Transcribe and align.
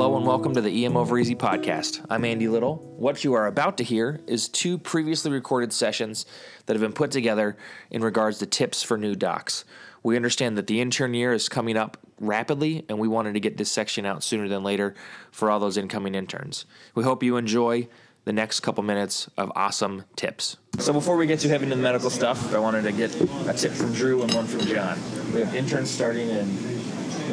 Hello 0.00 0.16
and 0.16 0.26
welcome 0.26 0.54
to 0.54 0.62
the 0.62 0.86
EM 0.86 0.96
Over 0.96 1.18
Easy 1.18 1.34
podcast. 1.34 2.02
I'm 2.08 2.24
Andy 2.24 2.48
Little. 2.48 2.76
What 2.96 3.22
you 3.22 3.34
are 3.34 3.46
about 3.46 3.76
to 3.76 3.84
hear 3.84 4.18
is 4.26 4.48
two 4.48 4.78
previously 4.78 5.30
recorded 5.30 5.74
sessions 5.74 6.24
that 6.64 6.72
have 6.72 6.80
been 6.80 6.94
put 6.94 7.10
together 7.10 7.58
in 7.90 8.00
regards 8.00 8.38
to 8.38 8.46
tips 8.46 8.82
for 8.82 8.96
new 8.96 9.14
docs. 9.14 9.66
We 10.02 10.16
understand 10.16 10.56
that 10.56 10.68
the 10.68 10.80
intern 10.80 11.12
year 11.12 11.34
is 11.34 11.50
coming 11.50 11.76
up 11.76 11.98
rapidly, 12.18 12.86
and 12.88 12.98
we 12.98 13.08
wanted 13.08 13.34
to 13.34 13.40
get 13.40 13.58
this 13.58 13.70
section 13.70 14.06
out 14.06 14.24
sooner 14.24 14.48
than 14.48 14.62
later 14.62 14.94
for 15.30 15.50
all 15.50 15.60
those 15.60 15.76
incoming 15.76 16.14
interns. 16.14 16.64
We 16.94 17.04
hope 17.04 17.22
you 17.22 17.36
enjoy 17.36 17.86
the 18.24 18.32
next 18.32 18.60
couple 18.60 18.82
minutes 18.82 19.28
of 19.36 19.52
awesome 19.54 20.04
tips. 20.16 20.56
So 20.78 20.94
before 20.94 21.18
we 21.18 21.26
get 21.26 21.40
too 21.40 21.50
heavy 21.50 21.64
into 21.64 21.76
the 21.76 21.82
medical 21.82 22.08
stuff, 22.08 22.54
I 22.54 22.58
wanted 22.58 22.84
to 22.84 22.92
get 22.92 23.14
a 23.46 23.52
tip 23.52 23.72
from 23.72 23.92
Drew 23.92 24.22
and 24.22 24.32
one 24.32 24.46
from 24.46 24.60
John. 24.60 24.98
We 25.34 25.40
have 25.40 25.54
interns 25.54 25.90
starting 25.90 26.30
in 26.30 26.46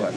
what? 0.02 0.14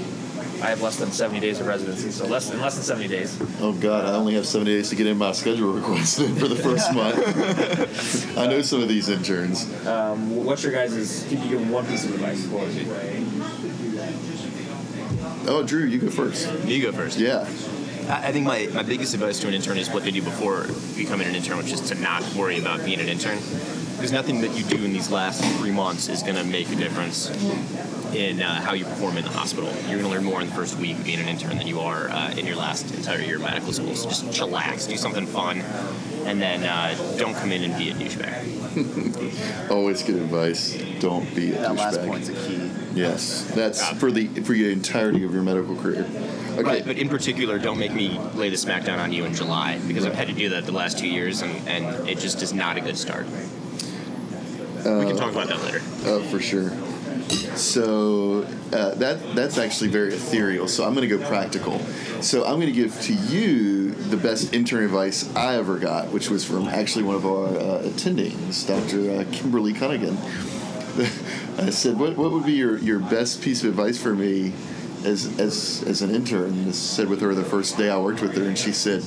I 0.62 0.68
have 0.68 0.82
less 0.82 0.96
than 0.96 1.10
70 1.10 1.40
days 1.40 1.58
of 1.58 1.66
residency, 1.66 2.10
so 2.10 2.26
less 2.26 2.50
in 2.50 2.60
less 2.60 2.74
than 2.74 2.84
70 2.84 3.08
days. 3.08 3.40
Oh 3.60 3.72
God, 3.72 4.04
I 4.04 4.12
only 4.12 4.34
have 4.34 4.46
70 4.46 4.70
days 4.70 4.90
to 4.90 4.96
get 4.96 5.06
in 5.06 5.16
my 5.16 5.32
schedule 5.32 5.72
request 5.72 6.20
in 6.20 6.34
for 6.36 6.48
the 6.48 6.56
first 6.56 6.92
month. 6.94 8.36
I 8.36 8.46
know 8.46 8.60
some 8.60 8.82
of 8.82 8.88
these 8.88 9.08
interns. 9.08 9.64
Um, 9.86 10.44
what's 10.44 10.62
your 10.62 10.72
guys' 10.72 11.26
can 11.28 11.42
you 11.42 11.58
give 11.58 11.70
one 11.70 11.86
piece 11.86 12.04
of 12.04 12.14
advice 12.14 12.46
for 12.46 12.60
Oh, 15.48 15.62
Drew, 15.62 15.84
you 15.84 15.98
go 15.98 16.10
first. 16.10 16.50
You 16.66 16.82
go 16.82 16.92
first. 16.92 17.18
Yeah. 17.18 17.48
I 18.08 18.28
I 18.28 18.32
think 18.32 18.44
my, 18.44 18.68
my 18.74 18.82
biggest 18.82 19.14
advice 19.14 19.38
to 19.40 19.48
an 19.48 19.54
intern 19.54 19.78
is 19.78 19.88
what 19.88 20.04
they 20.04 20.10
do 20.10 20.22
before 20.22 20.66
becoming 20.96 21.26
an 21.26 21.34
intern, 21.34 21.56
which 21.56 21.72
is 21.72 21.80
to 21.88 21.94
not 21.94 22.22
worry 22.34 22.58
about 22.58 22.84
being 22.84 23.00
an 23.00 23.08
intern. 23.08 23.38
Because 24.00 24.12
nothing 24.12 24.40
that 24.40 24.56
you 24.56 24.64
do 24.64 24.82
in 24.82 24.94
these 24.94 25.10
last 25.10 25.44
three 25.58 25.70
months 25.70 26.08
is 26.08 26.22
going 26.22 26.36
to 26.36 26.44
make 26.44 26.70
a 26.72 26.74
difference 26.74 27.28
in 28.14 28.40
uh, 28.40 28.58
how 28.62 28.72
you 28.72 28.86
perform 28.86 29.18
in 29.18 29.24
the 29.24 29.30
hospital. 29.30 29.68
You're 29.88 29.98
going 29.98 30.04
to 30.04 30.08
learn 30.08 30.24
more 30.24 30.40
in 30.40 30.46
the 30.48 30.54
first 30.54 30.78
week 30.78 30.96
of 30.96 31.04
being 31.04 31.20
an 31.20 31.28
intern 31.28 31.58
than 31.58 31.66
you 31.66 31.80
are 31.80 32.08
uh, 32.08 32.30
in 32.30 32.46
your 32.46 32.56
last 32.56 32.94
entire 32.94 33.20
year 33.20 33.36
of 33.36 33.42
medical 33.42 33.74
school. 33.74 33.94
So 33.94 34.08
just 34.08 34.24
chillax, 34.28 34.88
do 34.88 34.96
something 34.96 35.26
fun, 35.26 35.60
and 36.24 36.40
then 36.40 36.64
uh, 36.64 36.96
don't 37.18 37.34
come 37.34 37.52
in 37.52 37.62
and 37.62 37.76
be 37.76 37.90
a 37.90 37.92
douchebag. 37.92 39.70
Always 39.70 40.02
good 40.02 40.16
advice. 40.16 40.82
Don't 41.00 41.34
be 41.34 41.52
a 41.52 41.60
That 41.60 41.74
last 41.74 41.98
douchebag. 41.98 42.06
point's 42.08 42.28
a 42.30 42.32
key. 42.32 42.70
Yes, 42.94 43.52
that's 43.54 43.86
for 43.98 44.10
the 44.10 44.28
for 44.28 44.54
the 44.54 44.72
entirety 44.72 45.24
of 45.24 45.34
your 45.34 45.42
medical 45.42 45.76
career. 45.76 46.06
Okay. 46.52 46.62
Right, 46.62 46.86
but 46.86 46.96
in 46.96 47.10
particular, 47.10 47.58
don't 47.58 47.78
make 47.78 47.92
me 47.92 48.18
lay 48.34 48.48
the 48.48 48.56
smackdown 48.56 48.98
on 48.98 49.12
you 49.12 49.26
in 49.26 49.34
July 49.34 49.78
because 49.86 50.06
I've 50.06 50.14
had 50.14 50.28
to 50.28 50.34
do 50.34 50.48
that 50.48 50.64
the 50.64 50.72
last 50.72 50.98
two 50.98 51.06
years, 51.06 51.42
and, 51.42 51.68
and 51.68 52.08
it 52.08 52.18
just 52.18 52.40
is 52.42 52.54
not 52.54 52.78
a 52.78 52.80
good 52.80 52.96
start. 52.96 53.26
We 54.84 55.06
can 55.06 55.16
talk 55.16 55.32
about 55.32 55.48
that 55.48 55.62
later. 55.62 55.80
Oh, 56.04 56.22
for 56.30 56.40
sure. 56.40 56.70
So 57.56 58.42
uh, 58.72 58.94
that 58.96 59.34
that's 59.34 59.58
actually 59.58 59.90
very 59.90 60.14
ethereal. 60.14 60.66
So 60.66 60.84
I'm 60.84 60.94
going 60.94 61.08
to 61.08 61.16
go 61.16 61.24
practical. 61.26 61.78
So 62.20 62.44
I'm 62.44 62.56
going 62.56 62.66
to 62.66 62.72
give 62.72 63.00
to 63.02 63.12
you 63.12 63.90
the 63.92 64.16
best 64.16 64.52
intern 64.52 64.84
advice 64.84 65.34
I 65.36 65.56
ever 65.56 65.78
got, 65.78 66.08
which 66.08 66.28
was 66.28 66.44
from 66.44 66.68
actually 66.68 67.04
one 67.04 67.14
of 67.16 67.26
our 67.26 67.46
uh, 67.46 67.82
attendings, 67.82 68.66
Dr. 68.66 69.20
Uh, 69.20 69.24
Kimberly 69.32 69.72
Cunningham. 69.72 70.16
I 71.58 71.70
said, 71.70 71.98
"What 71.98 72.16
what 72.16 72.32
would 72.32 72.44
be 72.44 72.52
your, 72.52 72.78
your 72.78 72.98
best 72.98 73.42
piece 73.42 73.62
of 73.62 73.70
advice 73.70 74.00
for 74.00 74.14
me 74.14 74.52
as 75.04 75.38
as 75.38 75.84
as 75.86 76.02
an 76.02 76.14
intern?" 76.14 76.50
And 76.50 76.66
this 76.66 76.78
said 76.78 77.08
with 77.08 77.20
her 77.20 77.34
the 77.34 77.44
first 77.44 77.76
day 77.78 77.90
I 77.90 77.98
worked 77.98 78.22
with 78.22 78.36
her, 78.36 78.44
and 78.44 78.58
she 78.58 78.72
said. 78.72 79.04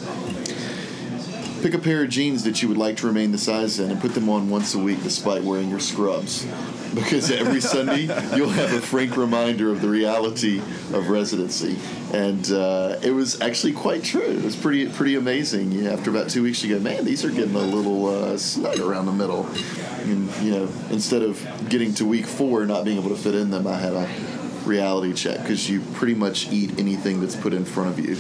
Pick 1.64 1.76
a 1.76 1.80
pair 1.80 2.04
of 2.04 2.10
jeans 2.10 2.44
that 2.44 2.62
you 2.62 2.68
would 2.68 2.78
like 2.78 2.98
to 2.98 3.08
remain 3.08 3.32
the 3.32 3.38
size 3.38 3.80
in 3.80 3.90
and 3.90 4.02
put 4.02 4.14
them 4.14 4.28
on 4.28 4.50
once 4.50 4.76
a 4.76 4.78
week 4.78 5.02
despite 5.02 5.44
wearing 5.44 5.70
your 5.70 5.80
scrubs. 5.80 6.46
Because 6.94 7.32
every 7.32 7.60
Sunday 7.60 8.02
you'll 8.36 8.50
have 8.50 8.72
a 8.72 8.80
frank 8.80 9.18
reminder 9.18 9.72
of 9.72 9.82
the 9.82 9.90
reality 9.90 10.60
of 10.60 11.10
residency. 11.10 11.80
And 12.14 12.52
uh, 12.52 13.00
it 13.02 13.10
was 13.10 13.42
actually 13.42 13.74
quite 13.74 14.04
true. 14.04 14.22
It 14.22 14.44
was 14.44 14.56
pretty 14.56 14.88
pretty 14.90 15.16
amazing. 15.16 15.88
After 15.88 16.12
about 16.12 16.30
two 16.30 16.44
weeks, 16.44 16.64
you 16.64 16.76
go, 16.76 16.80
man, 16.80 17.04
these 17.04 17.26
are 17.26 17.32
getting 17.32 17.56
a 17.56 17.60
little 17.60 18.06
uh, 18.06 18.38
snug 18.38 18.80
around 18.80 19.08
the 19.08 19.12
middle. 19.12 19.48
And, 20.02 20.30
you 20.44 20.52
know, 20.52 20.70
instead 20.92 21.24
of 21.24 21.42
getting 21.68 21.96
to 21.96 22.06
week 22.06 22.28
four 22.28 22.60
and 22.60 22.68
not 22.68 22.86
being 22.86 23.00
able 23.00 23.10
to 23.10 23.16
fit 23.16 23.34
in 23.34 23.50
them, 23.50 23.66
I 23.66 23.78
had 23.80 23.94
a 23.94 24.08
reality 24.64 25.14
check 25.14 25.40
because 25.40 25.68
you 25.68 25.82
pretty 25.94 26.14
much 26.14 26.52
eat 26.52 26.78
anything 26.78 27.22
that's 27.22 27.36
put 27.36 27.54
in 27.54 27.66
front 27.66 27.98
of 27.98 28.06
you. 28.06 28.18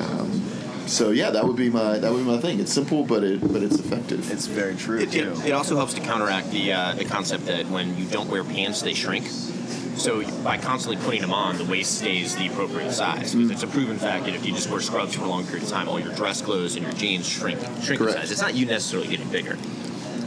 Um, 0.00 0.55
so 0.86 1.10
yeah, 1.10 1.30
that 1.30 1.44
would 1.44 1.56
be 1.56 1.68
my 1.70 1.98
that 1.98 2.10
would 2.12 2.18
be 2.18 2.30
my 2.30 2.38
thing. 2.38 2.60
It's 2.60 2.72
simple, 2.72 3.04
but 3.04 3.22
it 3.24 3.40
but 3.40 3.62
it's 3.62 3.78
effective. 3.78 4.30
It's 4.30 4.46
very 4.46 4.74
true 4.76 4.98
It, 5.00 5.10
too. 5.12 5.32
it, 5.42 5.46
it 5.46 5.52
also 5.52 5.76
helps 5.76 5.94
to 5.94 6.00
counteract 6.00 6.50
the 6.50 6.72
uh, 6.72 6.94
the 6.94 7.04
concept 7.04 7.46
that 7.46 7.66
when 7.66 7.96
you 7.98 8.04
don't 8.06 8.28
wear 8.30 8.44
pants, 8.44 8.82
they 8.82 8.94
shrink. 8.94 9.26
So 9.96 10.22
by 10.42 10.58
constantly 10.58 11.02
putting 11.02 11.22
them 11.22 11.32
on, 11.32 11.56
the 11.56 11.64
waist 11.64 11.98
stays 11.98 12.36
the 12.36 12.48
appropriate 12.48 12.92
size. 12.92 13.34
Because 13.34 13.50
it's 13.50 13.62
a 13.62 13.66
proven 13.66 13.96
fact 13.98 14.26
that 14.26 14.34
if 14.34 14.44
you 14.44 14.52
just 14.52 14.68
wear 14.70 14.80
scrubs 14.80 15.14
for 15.14 15.24
a 15.24 15.26
long 15.26 15.44
period 15.46 15.62
of 15.64 15.70
time, 15.70 15.88
all 15.88 15.98
your 15.98 16.12
dress 16.14 16.42
clothes 16.42 16.76
and 16.76 16.84
your 16.84 16.92
jeans 16.94 17.26
shrink 17.26 17.58
shrink 17.82 17.88
in 18.00 18.06
Correct. 18.06 18.18
size. 18.18 18.30
It's 18.30 18.42
not 18.42 18.54
you 18.54 18.66
necessarily 18.66 19.08
getting 19.08 19.28
bigger. 19.30 19.56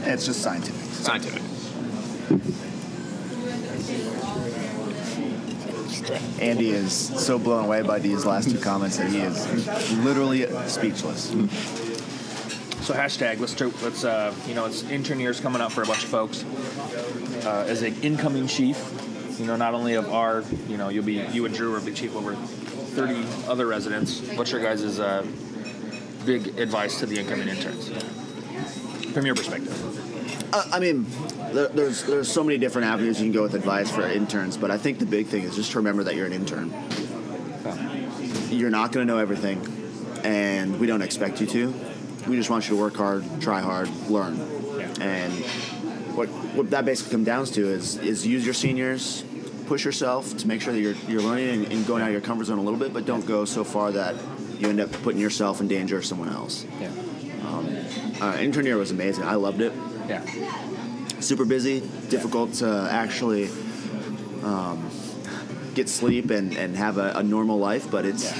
it's 0.04 0.26
just 0.26 0.42
scientific. 0.42 0.80
It's 0.90 1.06
scientific. 6.06 6.42
Andy 6.42 6.70
is 6.70 6.92
so 6.92 7.38
blown 7.38 7.64
away 7.64 7.82
by 7.82 7.98
these 7.98 8.24
last 8.24 8.50
two 8.50 8.58
comments 8.58 8.96
that 8.98 9.08
he 9.08 9.20
is 9.20 9.92
literally 9.98 10.46
speechless. 10.66 11.30
So 12.84 12.94
hashtag 12.94 13.38
let's 13.40 13.54
tr- 13.54 13.68
let's 13.82 14.04
uh, 14.04 14.34
you 14.46 14.54
know 14.54 14.64
it's 14.66 14.82
intern 14.84 15.20
years 15.20 15.40
coming 15.40 15.60
up 15.60 15.72
for 15.72 15.82
a 15.82 15.86
bunch 15.86 16.02
of 16.02 16.10
folks. 16.10 16.44
Uh, 17.44 17.64
as 17.68 17.82
an 17.82 17.94
incoming 18.02 18.46
chief, 18.46 18.78
you 19.38 19.46
know 19.46 19.56
not 19.56 19.74
only 19.74 19.94
of 19.94 20.12
our 20.12 20.44
you 20.68 20.76
know 20.76 20.88
you'll 20.88 21.04
be 21.04 21.14
you 21.32 21.44
and 21.44 21.54
Drew 21.54 21.72
will 21.72 21.80
be 21.80 21.92
chief 21.92 22.16
over 22.16 22.34
30 22.34 23.24
other 23.48 23.66
residents. 23.66 24.20
What's 24.36 24.50
your 24.50 24.62
guys' 24.62 24.98
uh, 24.98 25.24
big 26.24 26.58
advice 26.58 26.98
to 27.00 27.06
the 27.06 27.18
incoming 27.18 27.48
interns 27.48 27.88
from 29.12 29.26
your 29.26 29.34
perspective? 29.34 30.19
Uh, 30.52 30.64
I 30.72 30.80
mean, 30.80 31.06
there, 31.52 31.68
there's 31.68 32.04
there's 32.04 32.30
so 32.30 32.42
many 32.42 32.58
different 32.58 32.88
avenues 32.88 33.20
you 33.20 33.26
can 33.26 33.32
go 33.32 33.42
with 33.42 33.54
advice 33.54 33.90
for 33.90 34.02
interns, 34.02 34.56
but 34.56 34.70
I 34.70 34.78
think 34.78 34.98
the 34.98 35.06
big 35.06 35.26
thing 35.26 35.44
is 35.44 35.56
just 35.56 35.72
to 35.72 35.78
remember 35.78 36.04
that 36.04 36.14
you're 36.16 36.26
an 36.26 36.32
intern. 36.32 36.72
You're 38.50 38.70
not 38.70 38.92
going 38.92 39.06
to 39.06 39.12
know 39.12 39.18
everything, 39.18 39.60
and 40.24 40.80
we 40.80 40.86
don't 40.86 41.02
expect 41.02 41.40
you 41.40 41.46
to. 41.48 41.74
We 42.26 42.36
just 42.36 42.50
want 42.50 42.68
you 42.68 42.76
to 42.76 42.80
work 42.80 42.96
hard, 42.96 43.24
try 43.40 43.60
hard, 43.60 43.88
learn, 44.08 44.38
and 45.00 45.32
what 46.14 46.28
what 46.28 46.70
that 46.70 46.84
basically 46.84 47.12
comes 47.12 47.26
down 47.26 47.46
to 47.46 47.68
is 47.68 47.96
is 47.96 48.26
use 48.26 48.44
your 48.44 48.54
seniors, 48.54 49.24
push 49.66 49.84
yourself 49.84 50.36
to 50.38 50.48
make 50.48 50.60
sure 50.60 50.72
that 50.72 50.80
you're 50.80 50.96
you're 51.08 51.22
learning 51.22 51.64
and, 51.64 51.72
and 51.72 51.86
going 51.86 52.02
out 52.02 52.08
of 52.08 52.12
your 52.12 52.20
comfort 52.20 52.44
zone 52.44 52.58
a 52.58 52.62
little 52.62 52.78
bit, 52.78 52.92
but 52.92 53.06
don't 53.06 53.26
go 53.26 53.44
so 53.44 53.64
far 53.64 53.92
that 53.92 54.14
you 54.58 54.68
end 54.68 54.80
up 54.80 54.90
putting 55.02 55.20
yourself 55.20 55.60
in 55.60 55.68
danger 55.68 55.96
or 55.96 56.02
someone 56.02 56.28
else. 56.28 56.66
Yeah, 56.80 56.90
Uh, 58.20 58.36
intern 58.38 58.66
year 58.66 58.76
was 58.76 58.90
amazing. 58.90 59.24
I 59.24 59.34
loved 59.36 59.60
it 59.60 59.72
yeah, 60.08 60.24
super 61.20 61.44
busy, 61.44 61.80
difficult 62.08 62.54
to 62.54 62.88
actually 62.90 63.48
um, 64.42 64.90
get 65.74 65.88
sleep 65.88 66.30
and, 66.30 66.56
and 66.56 66.76
have 66.76 66.98
a, 66.98 67.12
a 67.16 67.22
normal 67.22 67.58
life. 67.58 67.90
But 67.90 68.04
it's 68.04 68.32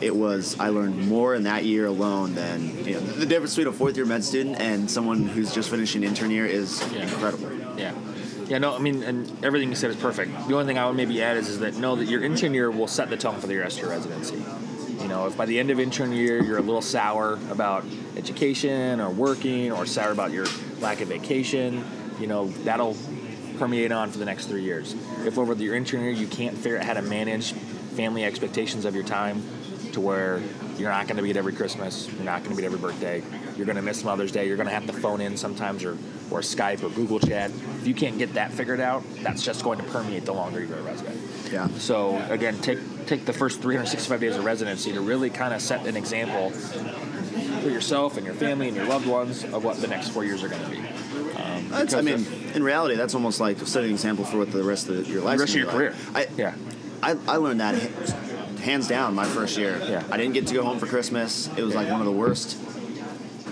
it 0.00 0.14
was 0.14 0.58
I 0.60 0.68
learned 0.68 1.08
more 1.08 1.34
in 1.34 1.44
that 1.44 1.64
year 1.64 1.86
alone 1.86 2.34
than 2.34 2.84
you 2.86 2.94
know 2.94 3.00
the 3.00 3.26
difference 3.26 3.56
between 3.56 3.74
a 3.74 3.76
fourth 3.76 3.96
year 3.96 4.06
med 4.06 4.22
student 4.24 4.60
and 4.60 4.90
someone 4.90 5.24
who's 5.24 5.52
just 5.54 5.68
finishing 5.70 6.04
intern 6.04 6.30
year 6.30 6.46
is 6.46 6.80
Yeah. 6.92 7.02
incredible. 7.02 7.50
yeah. 7.78 7.92
Yeah, 8.48 8.58
no, 8.58 8.76
I 8.76 8.78
mean, 8.78 9.02
and 9.02 9.44
everything 9.44 9.70
you 9.70 9.74
said 9.74 9.90
is 9.90 9.96
perfect. 9.96 10.30
The 10.46 10.54
only 10.54 10.66
thing 10.66 10.78
I 10.78 10.86
would 10.86 10.94
maybe 10.96 11.20
add 11.20 11.36
is, 11.36 11.48
is 11.48 11.58
that 11.58 11.74
know 11.78 11.96
that 11.96 12.04
your 12.04 12.22
intern 12.22 12.54
year 12.54 12.70
will 12.70 12.86
set 12.86 13.10
the 13.10 13.16
tone 13.16 13.40
for 13.40 13.48
the 13.48 13.56
rest 13.56 13.78
of 13.78 13.82
your 13.82 13.90
residency. 13.90 14.40
Know, 15.16 15.26
if 15.26 15.34
by 15.34 15.46
the 15.46 15.58
end 15.58 15.70
of 15.70 15.80
intern 15.80 16.12
year 16.12 16.44
you're 16.44 16.58
a 16.58 16.62
little 16.62 16.82
sour 16.82 17.38
about 17.50 17.86
education 18.18 19.00
or 19.00 19.08
working 19.08 19.72
or 19.72 19.86
sour 19.86 20.12
about 20.12 20.30
your 20.30 20.44
lack 20.78 21.00
of 21.00 21.08
vacation, 21.08 21.82
you 22.20 22.26
know, 22.26 22.48
that'll 22.64 22.94
permeate 23.56 23.92
on 23.92 24.10
for 24.10 24.18
the 24.18 24.26
next 24.26 24.44
three 24.44 24.62
years. 24.62 24.94
If 25.24 25.38
over 25.38 25.54
your 25.54 25.74
intern 25.74 26.02
year 26.02 26.10
you 26.10 26.26
can't 26.26 26.54
figure 26.54 26.76
out 26.76 26.84
how 26.84 26.92
to 26.92 27.00
manage 27.00 27.54
family 27.54 28.26
expectations 28.26 28.84
of 28.84 28.94
your 28.94 29.04
time 29.04 29.42
to 29.92 30.02
where 30.02 30.42
you're 30.76 30.90
not 30.90 31.06
going 31.06 31.16
to 31.16 31.22
be 31.22 31.30
at 31.30 31.38
every 31.38 31.54
Christmas, 31.54 32.12
you're 32.12 32.22
not 32.22 32.44
going 32.44 32.54
to 32.54 32.56
be 32.56 32.66
at 32.66 32.70
every 32.70 32.78
birthday, 32.78 33.22
you're 33.56 33.64
going 33.64 33.76
to 33.76 33.82
miss 33.82 34.04
Mother's 34.04 34.32
Day, 34.32 34.46
you're 34.46 34.58
going 34.58 34.68
to 34.68 34.74
have 34.74 34.86
to 34.86 34.92
phone 34.92 35.22
in 35.22 35.38
sometimes 35.38 35.82
or, 35.82 35.96
or 36.30 36.40
Skype 36.40 36.82
or 36.82 36.90
Google 36.90 37.20
Chat. 37.20 37.50
If 37.50 37.86
you 37.86 37.94
can't 37.94 38.18
get 38.18 38.34
that 38.34 38.52
figured 38.52 38.80
out, 38.80 39.04
that's 39.22 39.42
just 39.42 39.62
going 39.62 39.78
to 39.78 39.84
permeate 39.84 40.24
the 40.24 40.32
longer 40.32 40.62
you're 40.62 40.78
a 40.78 40.82
resident. 40.82 41.20
Yeah. 41.52 41.68
So 41.78 42.18
again, 42.30 42.60
take 42.60 42.78
take 43.06 43.24
the 43.24 43.32
first 43.32 43.62
365 43.62 44.20
days 44.20 44.36
of 44.36 44.44
residency 44.44 44.92
to 44.92 45.00
really 45.00 45.30
kind 45.30 45.54
of 45.54 45.62
set 45.62 45.86
an 45.86 45.96
example 45.96 46.50
for 46.50 47.68
yourself 47.68 48.16
and 48.16 48.26
your 48.26 48.34
family 48.34 48.68
and 48.68 48.76
your 48.76 48.86
loved 48.86 49.06
ones 49.06 49.44
of 49.44 49.64
what 49.64 49.80
the 49.80 49.86
next 49.86 50.08
four 50.08 50.24
years 50.24 50.42
are 50.42 50.48
going 50.48 50.62
to 50.62 50.70
be. 50.70 50.78
Um, 50.78 51.68
That's, 51.68 51.94
I 51.94 52.00
mean, 52.00 52.26
in 52.54 52.62
reality, 52.62 52.96
that's 52.96 53.14
almost 53.14 53.40
like 53.40 53.58
setting 53.58 53.90
an 53.90 53.94
example 53.94 54.24
for 54.24 54.38
what 54.38 54.52
the 54.52 54.62
rest 54.62 54.88
of 54.88 55.08
your 55.08 55.22
life. 55.22 55.38
The 55.38 55.42
rest 55.44 55.54
of 55.54 55.60
your 55.60 55.70
career. 55.70 55.94
I, 56.14 56.28
yeah, 56.36 56.54
I, 57.02 57.16
I 57.28 57.36
learned 57.36 57.60
that 57.60 57.74
hands 58.60 58.88
down 58.88 59.14
my 59.14 59.24
first 59.24 59.56
year. 59.56 59.80
Yeah. 59.84 60.02
I 60.10 60.16
didn't 60.16 60.34
get 60.34 60.48
to 60.48 60.54
go 60.54 60.64
home 60.64 60.78
for 60.78 60.86
Christmas. 60.86 61.48
It 61.56 61.62
was 61.62 61.74
like 61.74 61.88
one 61.88 62.00
of 62.00 62.06
the 62.06 62.12
worst 62.12 62.58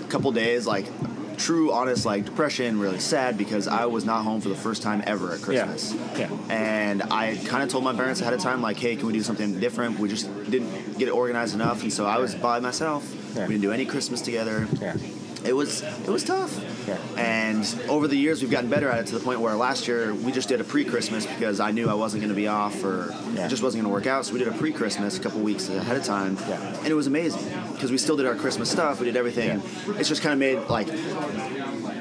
couple 0.09 0.33
days. 0.33 0.67
Like 0.67 0.87
true, 1.37 1.73
honest, 1.73 2.07
like 2.07 2.25
depression, 2.25 2.79
really 2.79 3.01
sad 3.01 3.37
because 3.39 3.69
I 3.69 3.87
was 3.87 4.05
not 4.05 4.23
home 4.23 4.41
for 4.41 4.49
the 4.49 4.55
first 4.55 4.83
time 4.83 5.03
ever 5.07 5.33
at 5.33 5.43
Christmas. 5.43 5.95
Yeah. 6.17 6.29
yeah. 6.31 6.31
And 6.49 7.03
I 7.05 7.37
kind 7.47 7.63
of 7.63 7.69
told 7.69 7.85
my 7.85 7.95
parents 7.95 8.21
ahead 8.21 8.33
of 8.33 8.41
time, 8.41 8.63
like, 8.63 8.79
hey, 8.79 8.97
can 8.97 9.07
we 9.07 9.13
do 9.13 9.23
something 9.23 9.61
different? 9.61 9.99
We 9.99 10.09
just 10.09 10.27
didn't 10.51 10.99
get 10.99 11.09
it 11.09 11.13
organized 11.13 11.55
enough, 11.55 11.83
and 11.83 11.93
so 11.93 12.07
I 12.07 12.19
was 12.19 12.35
by 12.35 12.61
myself. 12.61 13.13
Yeah. 13.35 13.47
We 13.47 13.55
didn't 13.55 13.63
do 13.63 13.73
any 13.73 13.85
Christmas 13.85 14.21
together. 14.21 14.69
Yeah. 14.81 14.97
It 15.45 15.53
was 15.55 15.83
it 15.83 16.09
was 16.09 16.25
tough. 16.25 16.53
Yeah. 16.89 16.99
And 17.19 17.65
over 17.89 18.09
the 18.09 18.17
years, 18.17 18.41
we've 18.43 18.51
gotten 18.51 18.69
better 18.71 18.89
at 18.91 19.01
it 19.01 19.07
to 19.09 19.19
the 19.19 19.25
point 19.25 19.41
where 19.41 19.55
last 19.55 19.87
year 19.89 20.13
we 20.15 20.33
just 20.33 20.49
did 20.49 20.61
a 20.61 20.65
pre-Christmas 20.65 21.27
because 21.27 21.61
I 21.61 21.71
knew 21.71 21.89
I 21.89 21.95
wasn't 21.95 22.23
going 22.23 22.31
to 22.33 22.37
be 22.37 22.49
off 22.49 22.83
or 22.85 23.15
Yeah. 23.35 23.47
it 23.47 23.49
just 23.49 23.63
wasn't 23.63 23.83
going 23.85 23.91
to 23.91 23.95
work 23.95 24.07
out. 24.07 24.27
So 24.27 24.33
we 24.33 24.39
did 24.39 24.49
a 24.49 24.53
pre-Christmas 24.53 25.19
a 25.19 25.21
couple 25.21 25.41
weeks 25.41 25.69
ahead 25.69 25.97
of 25.97 26.05
time, 26.05 26.37
Yeah. 26.49 26.61
and 26.79 26.87
it 26.89 26.95
was 26.95 27.07
amazing 27.07 27.43
because 27.73 27.91
we 27.91 27.99
still 27.99 28.17
did 28.17 28.27
our 28.27 28.35
Christmas 28.35 28.71
stuff. 28.71 29.01
We 29.01 29.07
did 29.07 29.17
everything. 29.17 29.63
It's 29.99 30.09
just 30.09 30.23
kind 30.23 30.33
of 30.33 30.39
made 30.39 30.59
like 30.69 30.89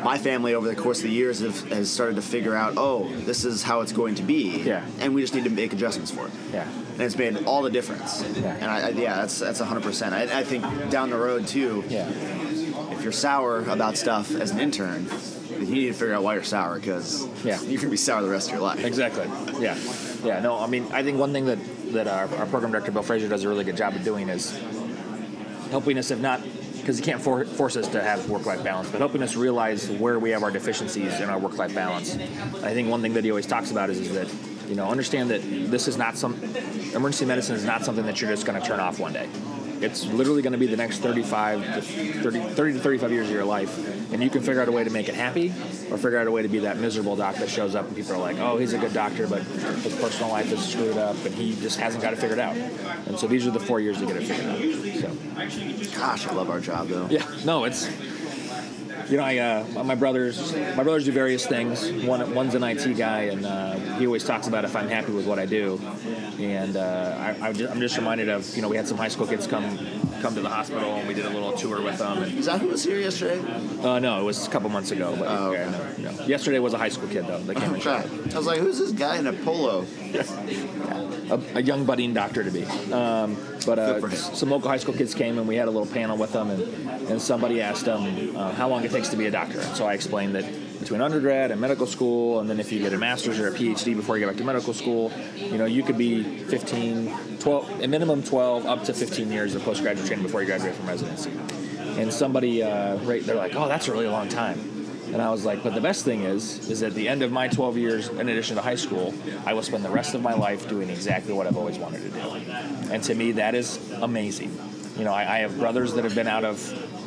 my 0.03 0.17
family 0.17 0.53
over 0.53 0.67
the 0.67 0.75
course 0.75 0.97
of 0.99 1.03
the 1.05 1.11
years 1.11 1.39
have, 1.39 1.59
has 1.69 1.89
started 1.89 2.15
to 2.17 2.21
figure 2.21 2.55
out, 2.55 2.73
oh, 2.77 3.07
this 3.25 3.45
is 3.45 3.63
how 3.63 3.81
it's 3.81 3.93
going 3.93 4.15
to 4.15 4.23
be, 4.23 4.61
Yeah. 4.63 4.85
and 4.99 5.13
we 5.15 5.21
just 5.21 5.33
need 5.33 5.45
to 5.45 5.49
make 5.49 5.71
adjustments 5.73 6.11
for 6.11 6.27
it. 6.27 6.33
Yeah. 6.53 6.67
And 6.93 7.01
it's 7.01 7.17
made 7.17 7.45
all 7.45 7.61
the 7.61 7.69
difference. 7.71 8.23
Yeah. 8.35 8.53
And 8.55 8.65
I, 8.65 8.87
I, 8.87 8.89
yeah, 8.89 9.15
that's 9.15 9.39
that's 9.39 9.59
100%. 9.61 10.13
I, 10.13 10.39
I 10.39 10.43
think 10.43 10.63
down 10.91 11.09
the 11.09 11.17
road 11.17 11.47
too, 11.47 11.83
Yeah. 11.89 12.07
If 13.03 13.05
you're 13.07 13.11
sour 13.11 13.59
about 13.69 13.97
stuff 13.97 14.33
as 14.33 14.51
an 14.51 14.61
intern, 14.61 15.05
you 15.59 15.65
need 15.65 15.87
to 15.87 15.93
figure 15.93 16.13
out 16.13 16.23
why 16.23 16.35
you're 16.35 16.43
sour 16.43 16.79
because 16.79 17.27
Yeah. 17.43 17.59
you're 17.63 17.75
gonna 17.81 17.91
be 17.91 17.97
sour 17.97 18.21
the 18.21 18.29
rest 18.29 18.47
of 18.47 18.53
your 18.53 18.61
life. 18.61 18.81
Exactly. 18.85 19.27
Yeah. 19.59 19.77
Yeah. 20.23 20.39
No, 20.39 20.57
I 20.57 20.67
mean, 20.67 20.87
I 20.93 21.03
think 21.03 21.19
one 21.19 21.33
thing 21.33 21.47
that 21.47 21.59
that 21.91 22.07
our, 22.07 22.33
our 22.37 22.45
program 22.45 22.71
director 22.71 22.91
Bill 22.91 23.03
Fraser 23.03 23.27
does 23.27 23.43
a 23.43 23.49
really 23.49 23.65
good 23.65 23.75
job 23.75 23.93
of 23.93 24.05
doing 24.05 24.29
is 24.29 24.57
helping 25.69 25.97
us, 25.97 26.11
if 26.11 26.19
not, 26.21 26.41
because 26.77 26.97
he 26.97 27.03
can't 27.03 27.21
for, 27.21 27.43
force 27.43 27.75
us 27.75 27.89
to 27.89 28.01
have 28.01 28.29
work-life 28.29 28.63
balance, 28.63 28.89
but 28.89 28.99
helping 28.99 29.21
us 29.21 29.35
realize 29.35 29.89
where 29.89 30.17
we 30.17 30.29
have 30.29 30.41
our 30.41 30.49
deficiencies 30.51 31.19
in 31.19 31.29
our 31.29 31.37
work-life 31.39 31.75
balance. 31.75 32.15
I 32.63 32.73
think 32.73 32.87
one 32.89 33.01
thing 33.01 33.15
that 33.15 33.25
he 33.25 33.31
always 33.31 33.45
talks 33.45 33.69
about 33.69 33.89
is, 33.89 33.99
is 33.99 34.13
that 34.13 34.29
you 34.69 34.75
know 34.75 34.87
understand 34.87 35.29
that 35.29 35.41
this 35.69 35.89
is 35.89 35.97
not 35.97 36.15
some 36.17 36.35
emergency 36.95 37.25
medicine 37.25 37.57
is 37.57 37.65
not 37.65 37.83
something 37.83 38.05
that 38.05 38.21
you're 38.21 38.31
just 38.31 38.45
going 38.45 38.61
to 38.61 38.65
turn 38.65 38.79
off 38.79 38.97
one 38.97 39.11
day. 39.11 39.27
It's 39.83 40.05
literally 40.05 40.41
going 40.41 40.53
to 40.53 40.59
be 40.59 40.67
the 40.67 40.77
next 40.77 40.99
35 40.99 41.75
to 41.75 41.81
30, 41.81 42.39
30 42.39 42.73
to 42.73 42.79
35 42.79 43.11
years 43.11 43.27
of 43.27 43.33
your 43.33 43.43
life, 43.43 43.77
and 44.13 44.23
you 44.23 44.29
can 44.29 44.41
figure 44.41 44.61
out 44.61 44.69
a 44.69 44.71
way 44.71 44.83
to 44.83 44.89
make 44.89 45.09
it 45.09 45.15
happy, 45.15 45.49
or 45.91 45.97
figure 45.97 46.17
out 46.17 46.27
a 46.27 46.31
way 46.31 46.41
to 46.41 46.47
be 46.47 46.59
that 46.59 46.77
miserable 46.77 47.15
doc 47.15 47.35
that 47.35 47.49
shows 47.49 47.75
up 47.75 47.85
and 47.87 47.95
people 47.95 48.13
are 48.13 48.19
like, 48.19 48.37
"Oh, 48.39 48.57
he's 48.57 48.73
a 48.73 48.77
good 48.77 48.93
doctor, 48.93 49.27
but 49.27 49.41
his 49.41 49.93
personal 49.95 50.31
life 50.31 50.51
is 50.51 50.63
screwed 50.65 50.97
up, 50.97 51.17
and 51.25 51.35
he 51.35 51.55
just 51.55 51.79
hasn't 51.79 52.01
got 52.01 52.13
it 52.13 52.19
figured 52.19 52.39
out." 52.39 52.55
And 53.07 53.19
so 53.19 53.27
these 53.27 53.45
are 53.45 53.51
the 53.51 53.59
four 53.59 53.79
years 53.81 53.99
to 53.99 54.05
get 54.05 54.15
it 54.15 54.23
figured 54.23 54.47
out. 54.47 54.59
So. 55.01 55.99
Gosh, 55.99 56.27
I 56.27 56.33
love 56.33 56.49
our 56.49 56.61
job 56.61 56.87
though. 56.87 57.07
Yeah, 57.09 57.25
no, 57.43 57.65
it's 57.65 57.89
you 59.09 59.17
know, 59.17 59.23
I 59.23 59.37
uh, 59.37 59.83
my 59.83 59.95
brothers 59.95 60.53
my 60.75 60.83
brothers 60.83 61.05
do 61.05 61.11
various 61.11 61.45
things. 61.45 61.91
One 62.05 62.33
one's 62.33 62.55
an 62.55 62.63
IT 62.63 62.97
guy, 62.97 63.23
and 63.23 63.45
uh, 63.45 63.75
he 63.97 64.05
always 64.05 64.23
talks 64.23 64.47
about 64.47 64.65
if 64.65 64.75
I'm 64.75 64.87
happy 64.87 65.11
with 65.11 65.25
what 65.27 65.39
I 65.39 65.45
do. 65.45 65.79
And 66.39 66.75
uh, 66.77 67.35
I, 67.41 67.49
I 67.49 67.53
just, 67.53 67.71
I'm 67.71 67.79
just 67.79 67.97
reminded 67.97 68.29
of 68.29 68.55
you 68.55 68.61
know 68.61 68.69
we 68.69 68.77
had 68.77 68.87
some 68.87 68.97
high 68.97 69.07
school 69.09 69.27
kids 69.27 69.45
come 69.47 69.77
come 70.21 70.35
to 70.35 70.41
the 70.41 70.49
hospital, 70.49 70.95
and 70.95 71.07
we 71.07 71.13
did 71.13 71.25
a 71.25 71.29
little 71.29 71.51
tour 71.53 71.81
with 71.81 71.97
them. 71.97 72.23
And, 72.23 72.37
Is 72.37 72.45
that 72.45 72.61
who 72.61 72.67
was 72.69 72.83
here 72.83 72.99
yesterday? 72.99 73.39
uh, 73.83 73.99
no, 73.99 74.19
it 74.21 74.23
was 74.23 74.47
a 74.47 74.49
couple 74.49 74.69
months 74.69 74.91
ago. 74.91 75.15
But 75.17 75.27
Oh, 75.27 75.51
yeah, 75.51 75.69
no, 75.99 76.11
no. 76.11 76.25
yesterday 76.25 76.59
was 76.59 76.73
a 76.73 76.77
high 76.77 76.89
school 76.89 77.09
kid 77.09 77.27
though. 77.27 77.39
That 77.39 77.57
came 77.57 77.73
and 77.73 77.83
shot. 77.83 78.05
I 78.33 78.37
was 78.37 78.45
like, 78.47 78.59
who's 78.59 78.79
this 78.79 78.91
guy 78.93 79.17
in 79.17 79.27
a 79.27 79.33
polo? 79.33 79.85
A, 80.15 81.41
a 81.55 81.61
young 81.61 81.85
budding 81.85 82.13
doctor 82.13 82.43
to 82.43 82.51
be. 82.51 82.65
Um, 82.91 83.37
but 83.65 83.79
uh, 83.79 83.93
Good 83.93 84.01
for 84.01 84.07
him. 84.09 84.35
some 84.35 84.49
local 84.49 84.69
high 84.69 84.77
school 84.77 84.93
kids 84.93 85.13
came 85.13 85.37
and 85.37 85.47
we 85.47 85.55
had 85.55 85.67
a 85.67 85.71
little 85.71 85.91
panel 85.91 86.17
with 86.17 86.33
them, 86.33 86.49
and, 86.49 86.61
and 87.09 87.21
somebody 87.21 87.61
asked 87.61 87.85
them 87.85 88.35
uh, 88.35 88.51
how 88.53 88.69
long 88.69 88.83
it 88.83 88.91
takes 88.91 89.09
to 89.09 89.17
be 89.17 89.25
a 89.25 89.31
doctor. 89.31 89.59
And 89.59 89.75
so 89.75 89.85
I 89.85 89.93
explained 89.93 90.35
that 90.35 90.45
between 90.79 91.01
undergrad 91.01 91.51
and 91.51 91.61
medical 91.61 91.87
school, 91.87 92.39
and 92.39 92.49
then 92.49 92.59
if 92.59 92.71
you 92.71 92.79
get 92.79 92.93
a 92.93 92.97
master's 92.97 93.39
or 93.39 93.47
a 93.47 93.51
PhD 93.51 93.95
before 93.95 94.17
you 94.17 94.25
get 94.25 94.31
back 94.31 94.37
to 94.37 94.43
medical 94.43 94.73
school, 94.73 95.11
you 95.35 95.57
know, 95.57 95.65
you 95.65 95.81
could 95.81 95.97
be 95.97 96.23
15, 96.23 97.37
12, 97.39 97.81
a 97.81 97.87
minimum 97.87 98.21
12, 98.21 98.65
up 98.65 98.83
to 98.83 98.93
15 98.93 99.31
years 99.31 99.55
of 99.55 99.63
postgraduate 99.63 100.07
training 100.07 100.25
before 100.25 100.41
you 100.41 100.47
graduate 100.47 100.75
from 100.75 100.87
residency. 100.87 101.31
And 102.01 102.11
somebody, 102.11 102.63
uh, 102.63 102.97
right, 102.97 103.23
they're 103.23 103.35
like, 103.35 103.55
oh, 103.55 103.67
that's 103.67 103.87
a 103.87 103.91
really 103.91 104.07
long 104.07 104.27
time. 104.27 104.72
And 105.13 105.21
I 105.21 105.29
was 105.29 105.45
like, 105.45 105.61
but 105.61 105.75
the 105.75 105.81
best 105.81 106.03
thing 106.03 106.23
is, 106.23 106.67
is 106.71 106.81
at 106.81 106.95
the 106.95 107.07
end 107.07 107.21
of 107.21 107.31
my 107.31 107.47
12 107.47 107.77
years, 107.77 108.09
in 108.09 108.27
addition 108.29 108.55
to 108.55 108.63
high 108.63 108.75
school, 108.75 109.13
I 109.45 109.53
will 109.53 109.61
spend 109.61 109.85
the 109.85 109.91
rest 109.91 110.15
of 110.15 110.23
my 110.23 110.33
life 110.33 110.67
doing 110.67 110.89
exactly 110.89 111.33
what 111.33 111.45
I've 111.45 111.55
always 111.55 111.77
wanted 111.77 112.01
to 112.01 112.09
do. 112.09 112.19
And 112.91 113.03
to 113.03 113.13
me, 113.13 113.33
that 113.33 113.53
is 113.53 113.79
amazing. 114.01 114.57
You 114.97 115.03
know, 115.03 115.13
I, 115.13 115.35
I 115.35 115.37
have 115.39 115.59
brothers 115.59 115.93
that 115.93 116.03
have 116.03 116.15
been 116.15 116.27
out 116.27 116.43
of 116.43 116.59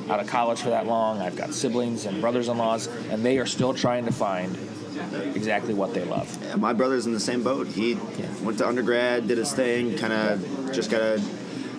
out 0.08 0.20
of 0.20 0.28
college 0.28 0.60
for 0.60 0.70
that 0.70 0.86
long. 0.86 1.20
I've 1.20 1.34
got 1.34 1.52
siblings 1.52 2.04
and 2.06 2.20
brothers-in-laws, 2.20 2.86
and 3.10 3.24
they 3.24 3.38
are 3.38 3.46
still 3.46 3.74
trying 3.74 4.04
to 4.04 4.12
find 4.12 4.56
exactly 5.34 5.74
what 5.74 5.92
they 5.92 6.04
love. 6.04 6.38
Yeah, 6.44 6.54
my 6.54 6.72
brother's 6.72 7.06
in 7.06 7.12
the 7.12 7.18
same 7.18 7.42
boat. 7.42 7.66
He 7.66 7.94
went 8.42 8.58
to 8.58 8.68
undergrad, 8.68 9.26
did 9.26 9.38
his 9.38 9.52
thing, 9.52 9.98
kind 9.98 10.12
of 10.12 10.72
just 10.72 10.92
got 10.92 11.02
a 11.02 11.22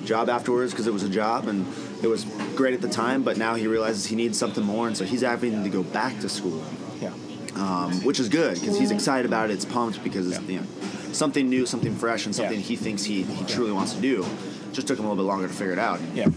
job 0.03 0.29
afterwards 0.29 0.73
because 0.73 0.87
it 0.87 0.93
was 0.93 1.03
a 1.03 1.09
job 1.09 1.47
and 1.47 1.65
it 2.03 2.07
was 2.07 2.25
great 2.57 2.73
at 2.73 2.81
the 2.81 2.89
time. 2.89 3.23
But 3.23 3.37
now 3.37 3.55
he 3.55 3.67
realizes 3.67 4.05
he 4.05 4.15
needs 4.15 4.37
something 4.37 4.63
more, 4.63 4.87
and 4.87 4.97
so 4.97 5.05
he's 5.05 5.21
having 5.21 5.63
to 5.63 5.69
go 5.69 5.83
back 5.83 6.19
to 6.19 6.27
school, 6.29 6.61
Yeah. 7.01 7.11
um, 7.55 8.03
which 8.03 8.19
is 8.19 8.27
good 8.27 8.59
because 8.59 8.77
he's 8.77 8.91
excited 8.91 9.25
about 9.25 9.49
it. 9.49 9.53
It's 9.53 9.65
pumped 9.65 10.03
because 10.03 10.27
it's 10.27 10.39
Yeah. 10.41 10.47
you 10.55 10.59
know 10.61 10.65
something 11.13 11.49
new, 11.49 11.65
something 11.65 11.95
fresh, 11.95 12.25
and 12.25 12.35
something 12.35 12.59
Yeah. 12.59 12.65
he 12.65 12.75
thinks 12.75 13.03
he, 13.03 13.23
he 13.23 13.45
truly 13.45 13.71
wants 13.71 13.93
to 13.93 14.01
do. 14.01 14.25
Just 14.73 14.87
took 14.87 14.99
him 14.99 15.05
a 15.05 15.09
little 15.09 15.23
bit 15.23 15.27
longer 15.27 15.47
to 15.47 15.53
figure 15.53 15.71
it 15.73 15.79
out. 15.79 15.99
Yeah. 16.13 16.27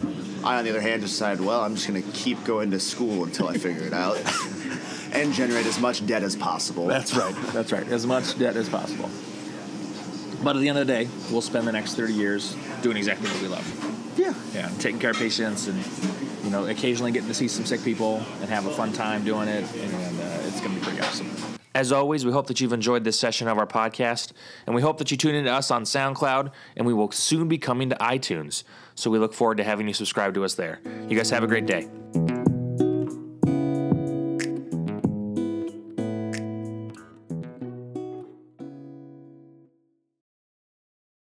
I, 0.45 0.57
on 0.59 0.65
the 0.65 0.71
other 0.71 0.81
hand, 0.81 1.03
just 1.03 1.15
decided, 1.15 1.45
well, 1.45 1.61
I'm 1.61 1.75
just 1.75 1.87
going 1.87 2.03
to 2.03 2.09
keep 2.13 2.43
going 2.45 2.71
to 2.71 2.81
school 2.81 3.25
until 3.25 3.49
I 3.49 3.59
figure 3.59 3.83
it 3.83 3.93
out 3.93 4.17
and 5.13 5.35
generate 5.35 5.67
as 5.67 5.79
much 5.79 6.07
debt 6.07 6.23
as 6.23 6.37
possible. 6.37 6.87
That's 6.87 7.15
right. 7.15 7.35
That's 7.53 7.73
right. 7.73 7.87
As 7.89 8.07
much 8.07 8.39
debt 8.39 8.57
as 8.57 8.69
possible. 8.71 9.11
But 10.43 10.57
at 10.57 10.61
the 10.63 10.69
end 10.71 10.79
of 10.79 10.87
the 10.87 10.93
day, 10.93 11.09
we'll 11.31 11.43
spend 11.43 11.67
the 11.69 11.73
next 11.73 11.97
30 11.97 12.15
years 12.15 12.55
doing 12.83 12.97
exactly 12.97 13.29
what 13.29 13.43
we 13.43 13.49
love. 13.49 14.19
yeah. 14.19 14.35
Yeah, 14.55 14.69
taking 14.79 15.01
care 15.01 15.11
of 15.11 15.17
patients 15.17 15.69
and, 15.69 15.79
you 16.45 16.51
know, 16.51 16.67
occasionally 16.67 17.13
getting 17.13 17.29
to 17.29 17.35
see 17.35 17.49
some 17.49 17.65
sick 17.65 17.83
people 17.85 18.23
and 18.41 18.51
have 18.51 18.67
a 18.67 18.71
fun 18.71 18.93
time 18.93 19.25
doing 19.25 19.49
it. 19.49 19.65
And 19.75 20.21
uh, 20.21 20.47
it's 20.47 20.61
going 20.61 20.75
to 20.75 20.81
be 20.81 20.85
pretty 20.85 21.01
awesome. 21.01 21.31
As 21.73 21.93
always, 21.93 22.27
we 22.27 22.33
hope 22.33 22.49
that 22.49 22.61
you've 22.61 22.73
enjoyed 22.73 23.05
this 23.05 23.17
session 23.17 23.47
of 23.47 23.57
our 23.57 23.67
podcast, 23.67 24.33
and 24.67 24.75
we 24.75 24.83
hope 24.83 24.99
that 24.99 25.13
you 25.13 25.17
tune 25.17 25.37
in 25.37 25.45
to 25.45 25.53
us 25.53 25.71
on 25.71 25.85
SoundCloud, 25.85 26.51
and 26.77 26.85
we 26.85 26.93
will 26.93 27.13
soon 27.13 27.47
be 27.47 27.59
coming 27.59 27.91
to 27.91 27.97
iTunes. 27.97 28.65
So 28.97 29.09
we 29.09 29.21
look 29.21 29.33
forward 29.33 29.59
to 29.59 29.65
having 29.65 29.87
you 29.87 29.95
subscribe 29.95 30.35
to 30.35 30.45
us 30.45 30.55
there. 30.55 30.81
You 31.09 31.17
guys 31.17 31.31
have 31.31 31.45
a 31.45 31.47
great 31.47 31.67
day. 31.67 31.89